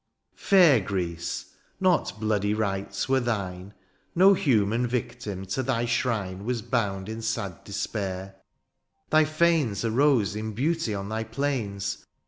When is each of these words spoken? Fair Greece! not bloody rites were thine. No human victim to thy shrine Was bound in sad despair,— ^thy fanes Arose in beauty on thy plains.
Fair 0.39 0.79
Greece! 0.79 1.53
not 1.79 2.19
bloody 2.19 2.55
rites 2.55 3.07
were 3.07 3.19
thine. 3.19 3.71
No 4.15 4.33
human 4.33 4.87
victim 4.87 5.45
to 5.45 5.61
thy 5.61 5.85
shrine 5.85 6.43
Was 6.43 6.63
bound 6.63 7.07
in 7.07 7.21
sad 7.21 7.63
despair,— 7.63 8.37
^thy 9.11 9.27
fanes 9.27 9.85
Arose 9.85 10.35
in 10.35 10.53
beauty 10.53 10.95
on 10.95 11.09
thy 11.09 11.23
plains. 11.23 12.03